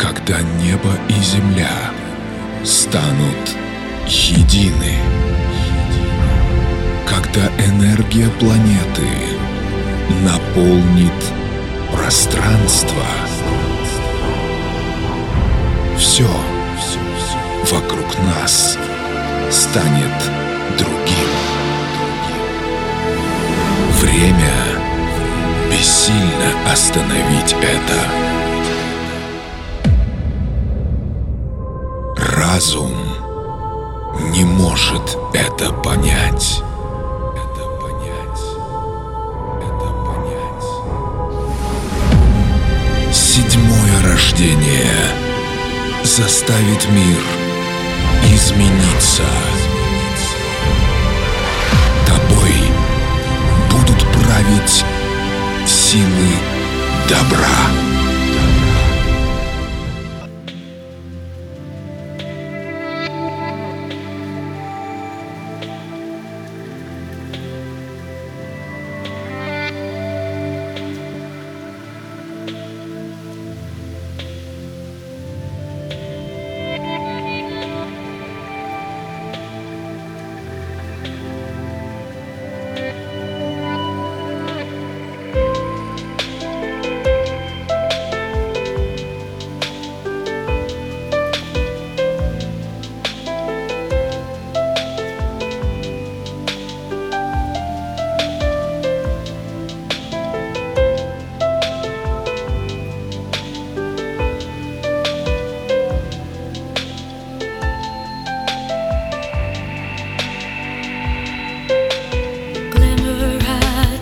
когда 0.00 0.40
небо 0.62 0.92
и 1.10 1.12
земля 1.12 1.92
станут 2.64 3.56
едины, 4.06 4.94
когда 7.06 7.48
энергия 7.62 8.30
планеты 8.40 9.08
наполнит 10.22 11.12
пространство, 11.92 13.04
все 15.98 16.28
вокруг 17.70 18.06
нас 18.20 18.78
станет 19.50 20.16
другим. 20.78 21.28
Время 24.00 24.54
бессильно 25.70 26.72
остановить 26.72 27.54
это. 27.60 28.19
Разум 32.40 32.94
не 34.32 34.44
может 34.44 35.18
это 35.34 35.70
понять. 35.74 36.62
Седьмое 43.12 44.02
рождение 44.04 44.90
заставит 46.02 46.88
мир 46.88 47.20
измениться. 48.24 49.24
Тобой 52.06 52.54
будут 53.70 54.02
править 54.14 54.82
силы 55.66 56.30
добра. 57.06 57.99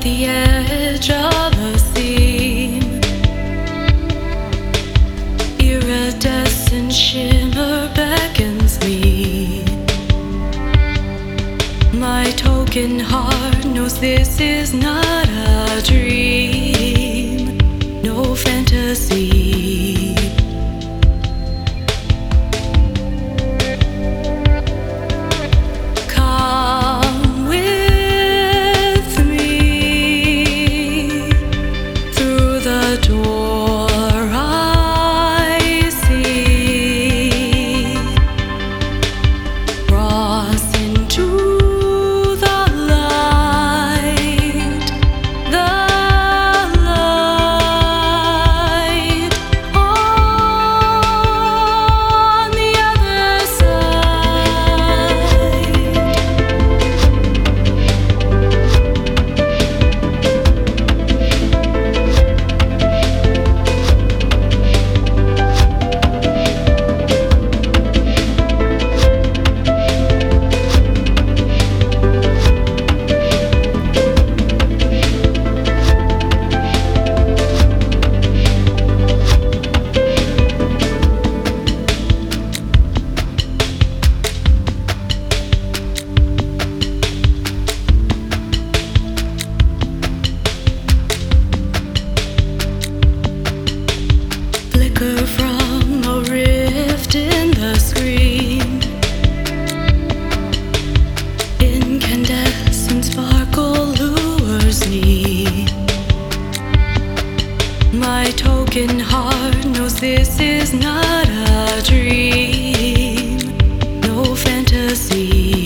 the 0.08 0.24
edge 0.24 1.10
of 1.10 1.52
a 1.70 1.78
seam. 1.78 2.82
Iridescent 5.58 6.92
shimmer 6.92 7.92
beckons 7.94 8.74
me. 8.84 9.64
My 11.92 12.24
token 12.36 12.98
heart 13.00 13.64
knows 13.66 14.00
this 14.00 14.40
is 14.40 14.72
not. 14.72 15.27
broken 108.78 109.00
heart 109.00 109.64
knows 109.66 109.98
this 109.98 110.38
is 110.38 110.72
not 110.72 111.28
a 111.28 111.82
dream, 111.82 113.38
no 114.02 114.36
fantasy. 114.36 115.57